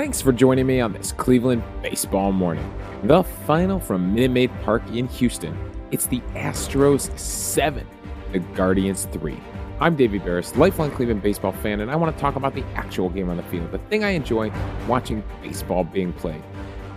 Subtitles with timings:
[0.00, 2.66] Thanks for joining me on this Cleveland baseball morning.
[3.02, 5.54] The final from Minute Maid Park in Houston.
[5.90, 7.86] It's the Astros 7,
[8.32, 9.38] the Guardians 3.
[9.78, 13.10] I'm Davey Berris, lifelong Cleveland baseball fan, and I want to talk about the actual
[13.10, 14.50] game on the field, the thing I enjoy
[14.88, 16.42] watching baseball being played.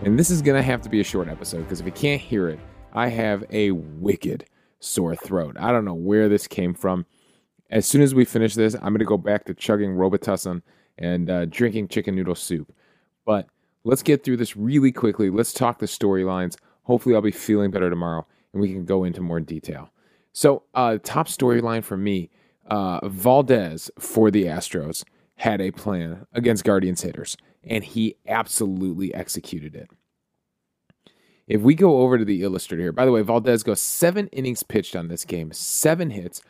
[0.03, 2.21] And this is going to have to be a short episode because if you can't
[2.21, 2.59] hear it,
[2.93, 4.45] I have a wicked
[4.79, 5.57] sore throat.
[5.59, 7.05] I don't know where this came from.
[7.69, 10.61] As soon as we finish this, I'm going to go back to chugging Robitussin
[10.99, 12.73] and uh, drinking chicken noodle soup.
[13.25, 13.47] But
[13.83, 15.29] let's get through this really quickly.
[15.29, 16.55] Let's talk the storylines.
[16.83, 19.89] Hopefully, I'll be feeling better tomorrow and we can go into more detail.
[20.31, 22.29] So, uh, top storyline for me
[22.67, 25.03] uh, Valdez for the Astros
[25.35, 29.89] had a plan against Guardians hitters, and he absolutely executed it.
[31.47, 34.63] If we go over to the illustrator here, by the way, Valdez goes seven innings
[34.63, 36.41] pitched on this game, seven hits,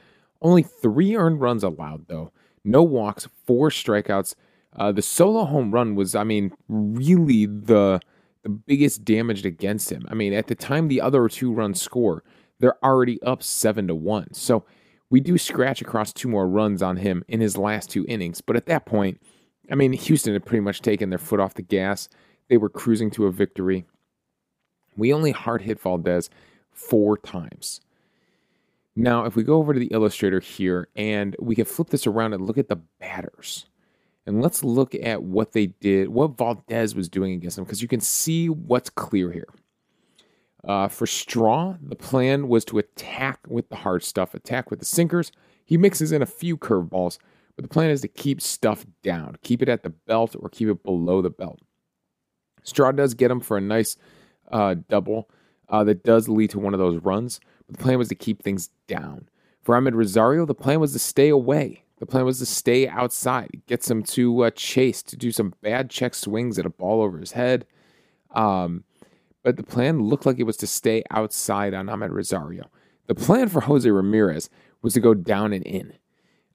[0.42, 2.32] only three earned runs allowed, though.
[2.64, 4.36] No walks, four strikeouts,
[4.76, 8.00] uh, the solo home run was, I mean, really the
[8.44, 10.06] the biggest damage against him.
[10.10, 12.24] I mean, at the time the other two runs score,
[12.60, 14.34] they're already up seven to one.
[14.34, 14.66] So
[15.10, 18.42] we do scratch across two more runs on him in his last two innings.
[18.42, 19.22] But at that point,
[19.72, 22.10] I mean, Houston had pretty much taken their foot off the gas.
[22.50, 23.86] They were cruising to a victory.
[24.98, 26.30] We only hard hit Valdez
[26.72, 27.80] four times.
[28.96, 32.34] Now, if we go over to the illustrator here and we can flip this around
[32.34, 33.66] and look at the batters.
[34.26, 37.88] And let's look at what they did, what Valdez was doing against them, because you
[37.88, 39.50] can see what's clear here.
[40.66, 44.86] Uh, for Straw, the plan was to attack with the hard stuff, attack with the
[44.86, 45.32] sinkers.
[45.66, 47.18] He mixes in a few curveballs,
[47.56, 50.70] but the plan is to keep stuff down, keep it at the belt or keep
[50.70, 51.60] it below the belt.
[52.64, 53.98] Straw does get him for a nice
[54.52, 55.30] uh, double
[55.68, 58.42] uh, that does lead to one of those runs, but the plan was to keep
[58.42, 59.28] things down.
[59.64, 61.83] For Amed Rosario, the plan was to stay away.
[62.04, 65.90] The plan was to stay outside, get some to uh, chase, to do some bad
[65.90, 67.66] check swings at a ball over his head.
[68.32, 68.84] Um,
[69.42, 72.70] but the plan looked like it was to stay outside on Amed Rosario.
[73.08, 74.50] The plan for Jose Ramirez
[74.82, 75.94] was to go down and in.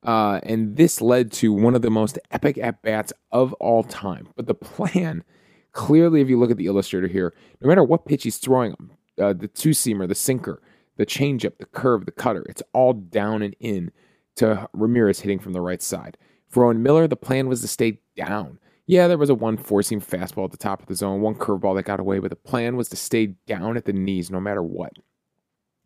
[0.02, 4.28] Uh, and this led to one of the most epic at bats of all time.
[4.36, 5.24] But the plan,
[5.72, 7.32] clearly, if you look at the illustrator here,
[7.62, 10.60] no matter what pitch he's throwing him, uh, the two seamer, the sinker,
[10.98, 13.92] the changeup, the curve, the cutter, it's all down and in
[14.38, 16.16] to Ramirez hitting from the right side.
[16.48, 18.58] For Owen Miller, the plan was to stay down.
[18.86, 21.34] Yeah, there was a one four seam fastball at the top of the zone, one
[21.34, 24.40] curveball that got away, but the plan was to stay down at the knees no
[24.40, 24.92] matter what.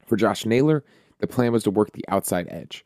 [0.06, 0.84] For Josh Naylor,
[1.18, 2.84] the plan was to work the outside edge.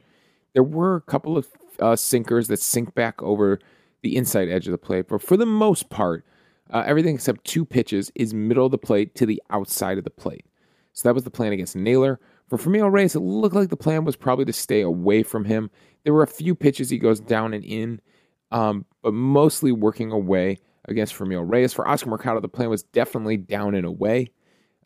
[0.55, 1.49] There were a couple of
[1.81, 3.59] uh, sinkers that sink back over
[4.03, 6.25] the inside edge of the plate, but for the most part,
[6.71, 10.11] uh, everything except two pitches is middle of the plate to the outside of the
[10.11, 10.47] plate.
[10.95, 12.19] So that was the plan against Naylor.
[12.49, 15.71] For Franmil Reyes, it looked like the plan was probably to stay away from him.
[16.05, 18.01] There were a few pitches he goes down and in,
[18.53, 21.73] um, but mostly working away against Franmil Reyes.
[21.73, 24.31] For Oscar Mercado, the plan was definitely down and away.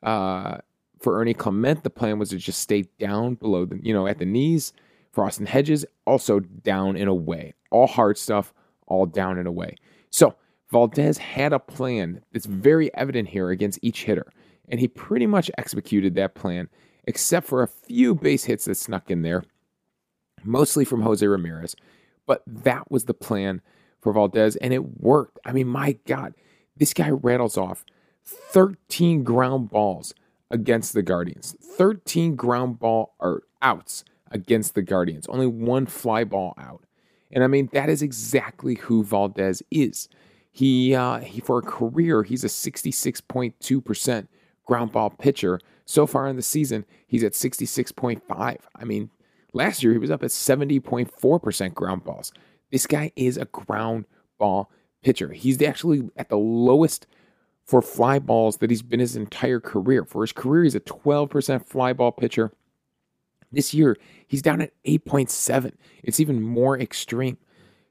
[0.03, 0.59] Uh,
[1.01, 4.19] for Ernie Clement, the plan was to just stay down below the, you know, at
[4.19, 4.73] the knees.
[5.13, 7.55] For Austin Hedges, also down and away.
[7.73, 8.55] All hard stuff,
[8.87, 9.75] all down and away.
[10.11, 10.37] So
[10.71, 14.33] Valdez had a plan that's very evident here against each hitter,
[14.69, 16.69] and he pretty much executed that plan
[17.05, 19.45] except for a few base hits that snuck in there,
[20.45, 21.75] mostly from Jose Ramirez.
[22.27, 23.61] But that was the plan
[24.01, 25.39] for Valdez, and it worked.
[25.45, 26.35] I mean, my God,
[26.77, 27.85] this guy rattles off
[28.25, 30.15] 13 ground balls
[30.51, 36.55] against the Guardians, 13 ground ball or outs against the Guardians, only one fly ball
[36.59, 36.85] out.
[37.33, 40.09] And I mean, that is exactly who Valdez is.
[40.51, 44.29] He, uh, he for a career, he's a 66.2%
[44.71, 48.21] ground ball pitcher so far in the season, he's at 66.5.
[48.31, 49.11] I mean,
[49.53, 52.33] last year he was up at 70.4% ground balls.
[52.71, 54.05] This guy is a ground
[54.39, 54.71] ball
[55.03, 55.33] pitcher.
[55.33, 57.09] He's actually at the lowest
[57.65, 60.05] for fly balls that he's been his entire career.
[60.05, 62.53] For his career, he's a 12% fly ball pitcher.
[63.51, 63.97] This year,
[64.29, 65.73] he's down at 8.7.
[66.05, 67.39] It's even more extreme.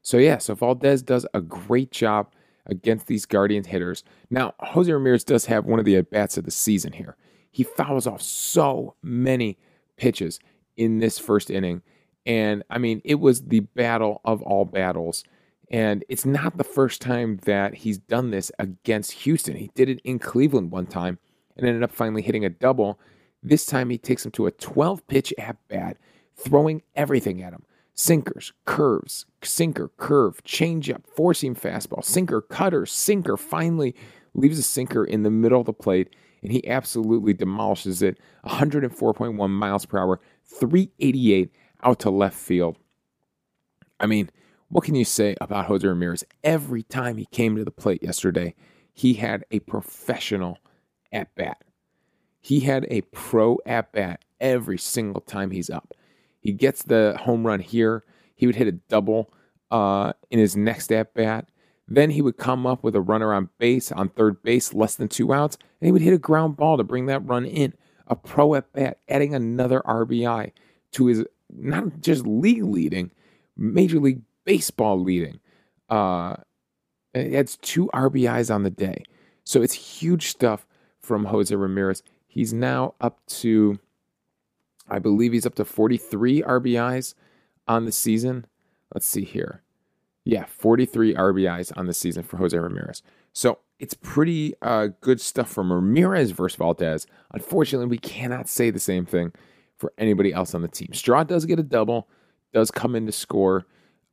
[0.00, 2.32] So, yeah, so Valdez does a great job
[2.70, 4.04] against these Guardians hitters.
[4.30, 7.16] Now, Jose Ramirez does have one of the at bats of the season here.
[7.50, 9.58] He fouls off so many
[9.96, 10.40] pitches
[10.76, 11.82] in this first inning.
[12.24, 15.24] And I mean, it was the battle of all battles.
[15.70, 19.56] And it's not the first time that he's done this against Houston.
[19.56, 21.18] He did it in Cleveland one time
[21.56, 22.98] and ended up finally hitting a double.
[23.42, 25.96] This time he takes him to a 12 pitch at bat,
[26.36, 27.64] throwing everything at him
[27.94, 31.02] sinkers, curves, sinker, curve, changeup,
[31.36, 33.36] seam fastball, sinker, cutter, sinker.
[33.36, 33.94] Finally
[34.34, 39.50] leaves a sinker in the middle of the plate and he absolutely demolishes it 104.1
[39.50, 41.50] miles per hour, 388
[41.82, 42.76] out to left field.
[43.98, 44.30] I mean,
[44.68, 46.24] what can you say about Jose Ramirez?
[46.42, 48.54] Every time he came to the plate yesterday,
[48.92, 50.58] he had a professional
[51.12, 51.62] at bat.
[52.40, 55.92] He had a pro at bat every single time he's up.
[56.40, 58.04] He gets the home run here.
[58.34, 59.32] He would hit a double
[59.70, 61.46] uh, in his next at bat.
[61.86, 65.08] Then he would come up with a runner on base, on third base, less than
[65.08, 67.74] two outs, and he would hit a ground ball to bring that run in.
[68.06, 70.52] A pro at bat, adding another RBI
[70.92, 73.10] to his not just league leading,
[73.56, 75.40] Major League Baseball leading.
[75.88, 76.36] Uh,
[77.14, 79.04] it's two RBIs on the day.
[79.44, 80.66] So it's huge stuff
[81.00, 82.02] from Jose Ramirez.
[82.26, 83.78] He's now up to,
[84.90, 87.14] I believe he's up to 43 RBIs
[87.68, 88.46] on the season.
[88.94, 89.62] Let's see here.
[90.24, 93.02] Yeah, 43 RBIs on the season for Jose Ramirez.
[93.32, 97.06] So it's pretty uh, good stuff from Ramirez versus Valdez.
[97.32, 99.32] Unfortunately, we cannot say the same thing
[99.76, 100.92] for anybody else on the team.
[100.92, 102.08] Straw does get a double,
[102.52, 103.66] does come in to score.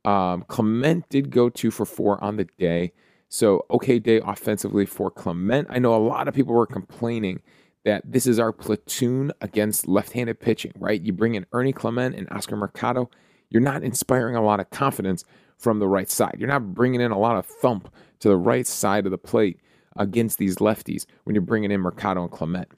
[0.04, 2.92] Um, Clement did go two for four on the day.
[3.28, 5.68] So, okay day offensively for Clement.
[5.70, 7.42] I know a lot of people were complaining
[7.84, 11.00] that this is our platoon against left handed pitching, right?
[11.00, 13.10] You bring in Ernie Clement and Oscar Mercado.
[13.50, 15.24] You're not inspiring a lot of confidence
[15.56, 16.36] from the right side.
[16.38, 19.60] You're not bringing in a lot of thump to the right side of the plate
[19.96, 22.68] against these lefties when you're bringing in Mercado and Clement.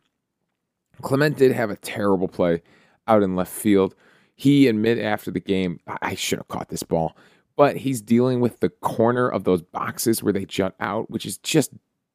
[1.03, 2.63] Clement did have a terrible play
[3.07, 3.95] out in left field.
[4.35, 7.17] He admitted after the game, I should have caught this ball,
[7.57, 11.37] but he's dealing with the corner of those boxes where they jut out, which is
[11.39, 11.73] just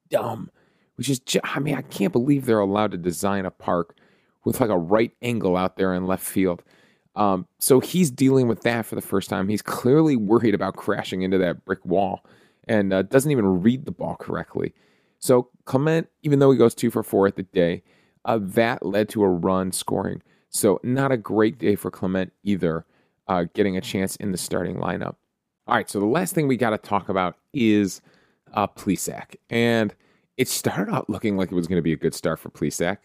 [0.09, 0.49] dumb.
[0.95, 3.95] Which is, just, I mean, I can't believe they're allowed to design a park
[4.45, 6.63] with like a right angle out there in left field.
[7.15, 9.47] Um, so he's dealing with that for the first time.
[9.47, 12.25] He's clearly worried about crashing into that brick wall
[12.67, 14.73] and uh, doesn't even read the ball correctly.
[15.19, 17.83] So Clement, even though he goes two for four at the day,
[18.25, 20.21] uh, that led to a run scoring.
[20.49, 22.85] So not a great day for Clement either,
[23.27, 25.15] uh, getting a chance in the starting lineup.
[25.67, 28.01] All right, so the last thing we got to talk about is
[28.53, 29.35] uh, Plesac.
[29.49, 29.95] And
[30.37, 32.97] it started out looking like it was going to be a good start for Plesac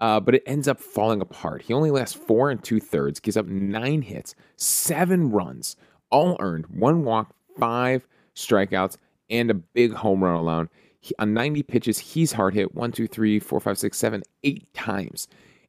[0.00, 1.62] uh, but it ends up falling apart.
[1.62, 5.76] He only lasts four and two thirds, gives up nine hits, seven runs,
[6.10, 8.96] all earned, one walk, five strikeouts,
[9.30, 10.68] and a big home run allowed.
[11.00, 14.72] He, on 90 pitches, he's hard hit one, two, three, four, five, six, seven, eight
[14.74, 15.28] times.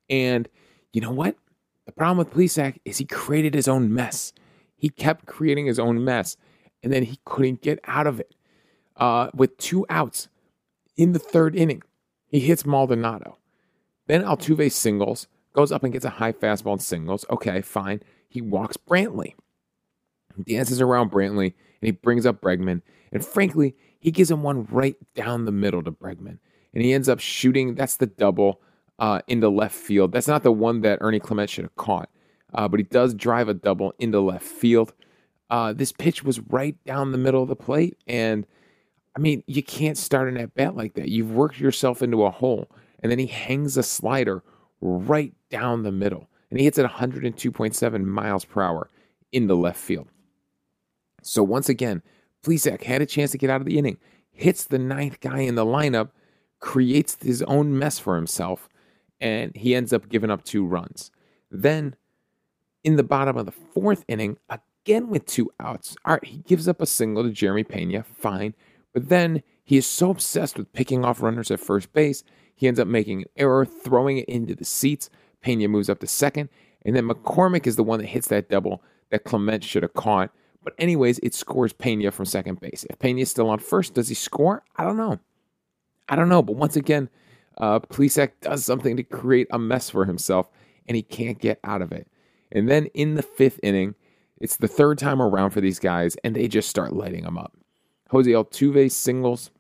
[0.10, 0.48] And
[0.94, 1.36] you know what?
[1.86, 4.34] The problem with Plesac is he created his own mess.
[4.76, 6.36] He kept creating his own mess,
[6.84, 8.34] and then he couldn't get out of it.
[8.98, 10.28] Uh, with two outs
[10.98, 11.84] in the third inning,
[12.28, 13.38] he hits Maldonado.
[14.08, 17.26] Then Altuve singles, goes up and gets a high fastball and singles.
[17.32, 18.02] Okay, fine.
[18.30, 19.34] He walks Brantley,
[20.46, 22.82] dances around Brantley, and he brings up Bregman.
[23.12, 26.38] And frankly, he gives him one right down the middle to Bregman.
[26.74, 27.74] And he ends up shooting.
[27.74, 28.62] That's the double
[29.00, 30.12] uh, into left field.
[30.12, 32.10] That's not the one that Ernie Clement should have caught,
[32.54, 34.94] uh, but he does drive a double into left field.
[35.50, 37.98] Uh, this pitch was right down the middle of the plate.
[38.06, 38.46] And
[39.18, 41.10] I mean, you can't start an at bat like that.
[41.10, 42.70] You've worked yourself into a hole
[43.00, 44.44] and then he hangs a slider
[44.80, 48.92] right down the middle, and he hits it 102.7 miles per hour
[49.32, 50.08] into left field.
[51.24, 52.04] So once again,
[52.44, 53.98] Plesac had a chance to get out of the inning,
[54.32, 56.12] hits the ninth guy in the lineup,
[56.60, 58.70] creates his own mess for himself,
[59.20, 61.10] and he ends up giving up two runs.
[61.50, 61.96] Then,
[62.84, 66.68] in the bottom of the fourth inning, again with two outs, all right, he gives
[66.68, 68.54] up a single to Jeremy Pena, fine,
[68.98, 72.24] but then he is so obsessed with picking off runners at first base,
[72.56, 75.12] he ends up making an error, throwing it into the seats.
[75.40, 76.50] Pena moves up to second.
[76.84, 80.32] And then McCormick is the one that hits that double that Clement should have caught.
[80.64, 82.88] But, anyways, it scores Pena from second base.
[82.90, 84.64] If Pena is still on first, does he score?
[84.78, 85.20] I don't know.
[86.10, 86.42] I don't know.
[86.42, 87.08] But once again,
[87.60, 87.78] uh,
[88.42, 90.50] does something to create a mess for himself,
[90.88, 92.08] and he can't get out of it.
[92.52, 93.94] And then in the fifth inning,
[94.42, 97.54] it's the third time around for these guys, and they just start lighting them up.
[98.10, 99.52] Jose Altuve singles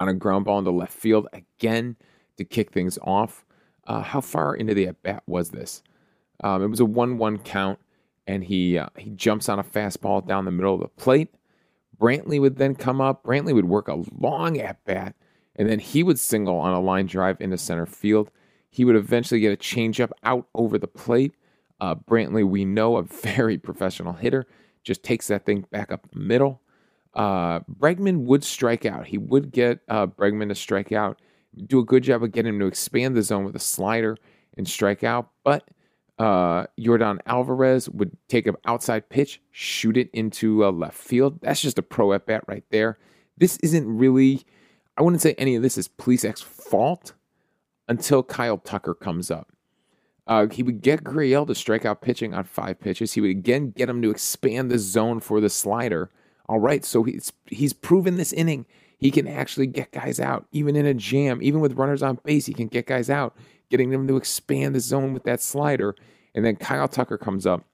[0.00, 1.96] on a ground ball into left field again
[2.36, 3.44] to kick things off.
[3.86, 5.82] Uh, how far into the at bat was this?
[6.42, 7.78] Um, it was a one-one count,
[8.26, 11.28] and he uh, he jumps on a fastball down the middle of the plate.
[11.98, 13.24] Brantley would then come up.
[13.24, 15.14] Brantley would work a long at bat,
[15.54, 18.30] and then he would single on a line drive into center field.
[18.68, 21.34] He would eventually get a changeup out over the plate.
[21.80, 24.46] Uh, Brantley, we know, a very professional hitter,
[24.82, 26.60] just takes that thing back up the middle.
[27.16, 29.06] Uh, Bregman would strike out.
[29.06, 31.20] He would get uh, Bregman to strike out,
[31.66, 34.18] do a good job of getting him to expand the zone with a slider
[34.56, 35.30] and strike out.
[35.42, 35.66] But
[36.18, 41.40] uh, Yordan Alvarez would take an outside pitch, shoot it into uh, left field.
[41.40, 42.98] That's just a pro at bat right there.
[43.38, 44.44] This isn't really,
[44.98, 47.14] I wouldn't say any of this is Plesac's fault
[47.88, 49.52] until Kyle Tucker comes up.
[50.26, 53.12] Uh, he would get Gurriel to strike out pitching on five pitches.
[53.12, 56.10] He would again get him to expand the zone for the slider.
[56.48, 58.66] All right, so he's he's proven this inning
[58.98, 62.46] he can actually get guys out, even in a jam, even with runners on base.
[62.46, 63.36] He can get guys out,
[63.68, 65.94] getting them to expand the zone with that slider.
[66.34, 67.64] And then Kyle Tucker comes up,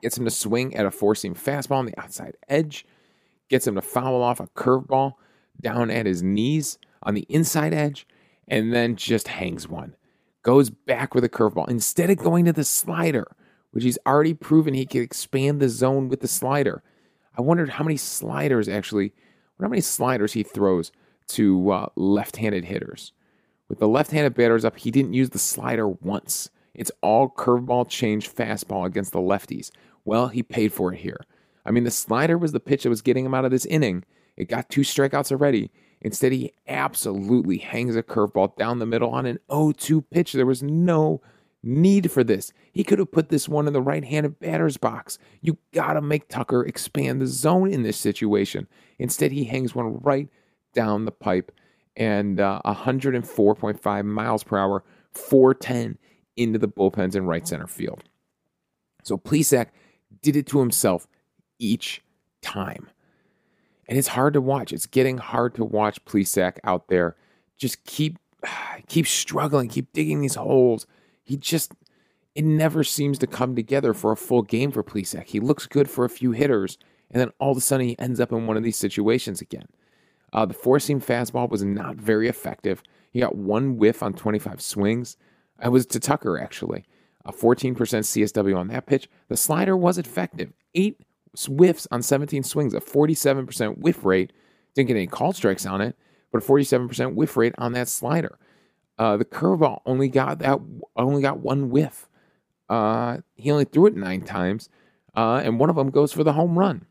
[0.00, 2.86] gets him to swing at a four seam fastball on the outside edge,
[3.48, 5.14] gets him to foul off a curveball
[5.60, 8.06] down at his knees on the inside edge,
[8.46, 9.96] and then just hangs one
[10.42, 13.26] goes back with a curveball instead of going to the slider,
[13.70, 16.82] which he's already proven he can expand the zone with the slider.
[17.36, 19.12] I wondered how many sliders actually,
[19.60, 20.92] how many sliders he throws
[21.28, 23.12] to uh, left-handed hitters.
[23.68, 26.50] With the left-handed batters up, he didn't use the slider once.
[26.74, 29.70] It's all curveball, change, fastball against the lefties.
[30.04, 31.20] Well, he paid for it here.
[31.64, 34.04] I mean, the slider was the pitch that was getting him out of this inning.
[34.36, 35.70] It got two strikeouts already.
[36.00, 40.32] Instead, he absolutely hangs a curveball down the middle on an 0 2 pitch.
[40.32, 41.20] There was no
[41.62, 42.52] need for this.
[42.72, 45.18] He could have put this one in the right handed batter's box.
[45.40, 48.68] You got to make Tucker expand the zone in this situation.
[48.98, 50.28] Instead, he hangs one right
[50.74, 51.52] down the pipe
[51.96, 55.98] and uh, 104.5 miles per hour, 410
[56.36, 58.02] into the bullpens in right center field.
[59.02, 59.68] So Plesac
[60.22, 61.06] did it to himself
[61.58, 62.02] each
[62.40, 62.88] time
[63.92, 64.72] and it's hard to watch.
[64.72, 67.14] It's getting hard to watch Plesac out there.
[67.58, 68.18] Just keep
[68.88, 70.86] keep struggling, keep digging these holes.
[71.24, 71.72] He just
[72.34, 75.26] it never seems to come together for a full game for Plesac.
[75.26, 76.78] He looks good for a few hitters,
[77.10, 79.66] and then all of a sudden he ends up in one of these situations again.
[80.32, 82.82] Uh, the four seam fastball was not very effective.
[83.10, 85.18] He got one whiff on 25 swings.
[85.62, 86.84] It was to Tucker, actually.
[87.26, 89.08] A 14% CSW on that pitch.
[89.28, 90.52] The slider was effective.
[90.74, 90.98] Eight
[91.46, 94.32] whiffs on 17 swings, a 47% whiff rate.
[94.74, 95.96] Didn't get any call strikes on it,
[96.32, 98.38] but a 47% whiff rate on that slider.
[98.98, 100.60] Uh, the curveball only got that
[100.96, 102.08] only got one whiff.
[102.68, 104.68] Uh, he only threw it nine times,
[105.16, 106.86] uh, and one of them goes for the home run.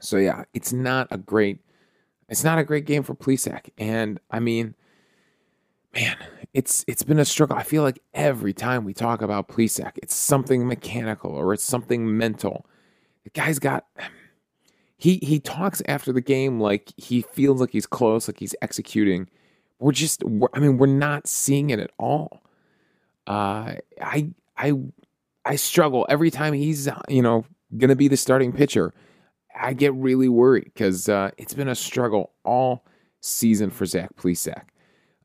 [0.00, 1.60] So yeah, it's not a great
[2.28, 3.68] it's not a great game for Plesac.
[3.78, 4.74] And I mean,
[5.94, 6.16] man,
[6.54, 7.56] it's it's been a struggle.
[7.56, 12.16] I feel like every time we talk about Plesac, it's something mechanical or it's something
[12.16, 12.66] mental
[13.24, 13.86] the guy's got
[14.96, 19.28] he he talks after the game like he feels like he's close, like he's executing.
[19.82, 22.42] We're just we're, I mean, we're not seeing it at all.
[23.26, 24.72] Uh I I
[25.44, 27.44] I struggle every time he's you know
[27.78, 28.92] to be the starting pitcher.
[29.54, 32.84] I get really worried because uh, it's been a struggle all
[33.20, 34.64] season for Zach Plesac.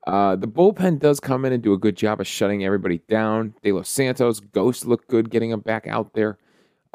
[0.05, 3.53] Uh, the bullpen does come in and do a good job of shutting everybody down.
[3.61, 6.37] De Los Santos, Ghost look good getting him back out there.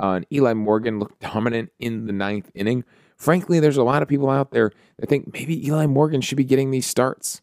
[0.03, 2.85] Uh, and Eli Morgan looked dominant in the ninth inning.
[3.17, 6.45] Frankly, there's a lot of people out there that think maybe Eli Morgan should be
[6.45, 7.43] getting these starts.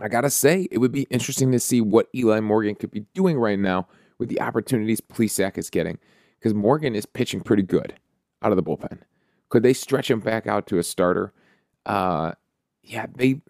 [0.00, 3.38] I gotta say, it would be interesting to see what Eli Morgan could be doing
[3.38, 3.88] right now
[4.18, 5.98] with the opportunities Plesac is getting,
[6.38, 7.94] because Morgan is pitching pretty good
[8.42, 8.98] out of the bullpen.
[9.48, 11.32] Could they stretch him back out to a starter?
[11.84, 12.32] Uh,
[12.82, 13.40] yeah, they.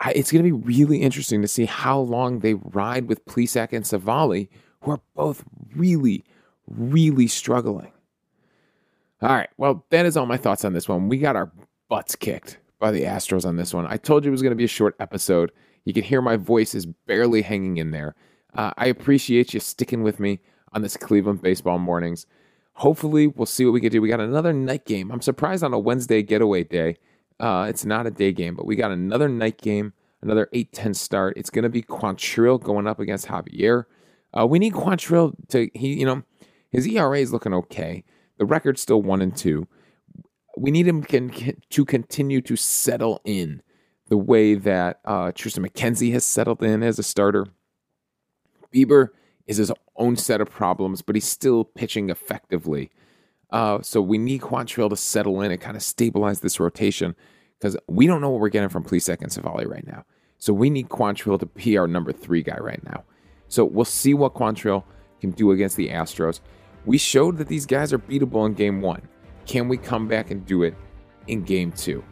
[0.00, 3.72] I, it's going to be really interesting to see how long they ride with Plesac
[3.72, 4.48] and Civale,
[4.80, 6.24] who are both really,
[6.68, 7.92] really struggling.
[9.22, 9.48] All right.
[9.56, 11.08] Well, that is all my thoughts on this one.
[11.08, 11.50] We got our
[11.88, 13.86] butts kicked by the Astros on this one.
[13.86, 15.50] I told you it was going to be a short episode.
[15.86, 18.14] You can hear my voice is barely hanging in there.
[18.52, 20.40] Uh, I appreciate you sticking with me
[20.74, 22.26] on this Cleveland baseball mornings.
[22.74, 24.02] Hopefully, we'll see what we can do.
[24.02, 25.10] We got another night game.
[25.10, 26.98] I'm surprised on a Wednesday getaway day.
[27.40, 30.92] Uh, it's not a day game, but we got another night game, another 8 10
[30.92, 31.38] start.
[31.38, 33.86] It's going to be Quantrill going up against Javier.
[34.38, 36.22] Uh, we need Quantrill to, he, you know,
[36.68, 38.04] his ERA is looking okay.
[38.36, 39.68] The record's still one and two.
[40.56, 41.32] We need him can,
[41.70, 43.62] to continue to settle in
[44.08, 47.46] the way that uh, Triston McKenzie has settled in as a starter.
[48.72, 49.08] Bieber
[49.46, 52.90] is his own set of problems, but he's still pitching effectively.
[53.50, 57.14] Uh, so we need Quantrill to settle in and kind of stabilize this rotation
[57.58, 60.04] because we don't know what we're getting from Plesac and Civale right now.
[60.38, 63.04] So we need Quantrill to be our number three guy right now.
[63.48, 64.84] So we'll see what Quantrill
[65.20, 66.40] can do against the Astros.
[66.84, 69.08] We showed that these guys are beatable in game one.
[69.46, 70.74] Can we come back and do it
[71.26, 72.02] in game two?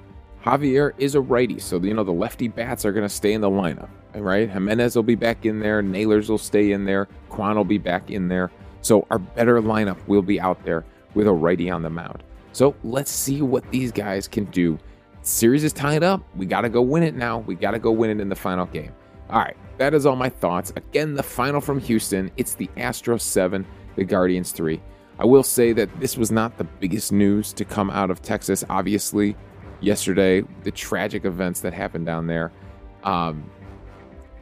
[0.45, 3.41] Javier is a righty, so you know the lefty bats are going to stay in
[3.41, 4.51] the lineup, right?
[4.51, 8.11] Giménez will be back in there, Naylors will stay in there, Kwan will be back
[8.11, 8.51] in there.
[8.81, 10.85] So our better lineup will be out there
[11.15, 12.25] with a righty on the mound.
[12.53, 14.79] So let's see what these guys can do.
[15.23, 16.23] series is tied up.
[16.35, 17.39] We got to go win it now.
[17.39, 18.93] We got to go win it in the final game.
[19.31, 20.73] All right, that is all my thoughts.
[20.75, 22.31] Again, the final from Houston.
[22.37, 23.65] It's the Astros 7,
[23.97, 24.81] the Guardians 3.
[25.19, 28.64] I will say that this was not the biggest news to come out of Texas,
[28.69, 29.37] obviously.
[29.81, 32.52] Yesterday, the tragic events that happened down there.
[33.04, 33.50] Um,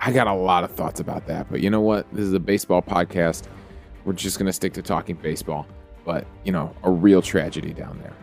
[0.00, 2.06] I got a lot of thoughts about that, but you know what?
[2.12, 3.44] This is a baseball podcast.
[4.04, 5.66] We're just going to stick to talking baseball,
[6.04, 8.14] but you know, a real tragedy down there.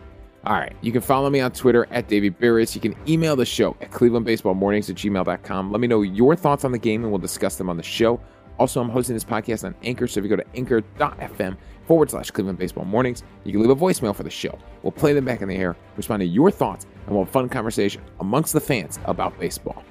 [0.44, 0.74] All right.
[0.80, 2.74] You can follow me on Twitter at Davey Berris.
[2.74, 5.70] You can email the show at clevelandbaseballmornings at gmail.com.
[5.70, 8.20] Let me know your thoughts on the game and we'll discuss them on the show.
[8.58, 12.30] Also, I'm hosting this podcast on Anchor, so if you go to anchor.fm forward slash
[12.30, 14.58] Cleveland Baseball Mornings, you can leave a voicemail for the show.
[14.82, 17.48] We'll play them back in the air, respond to your thoughts, and we'll have fun
[17.48, 19.84] conversation amongst the fans about baseball.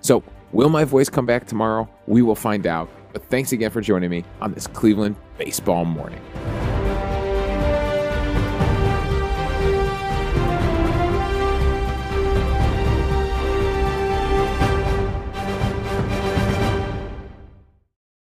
[0.00, 1.88] So, will my voice come back tomorrow?
[2.06, 2.88] We will find out.
[3.12, 6.20] But thanks again for joining me on this Cleveland Baseball Morning.